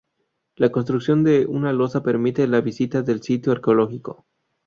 [0.55, 4.25] La construcción de una losa permite la visita del sitio arqueológico.